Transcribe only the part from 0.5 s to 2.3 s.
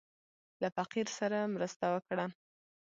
له فقير سره مرسته وکړه.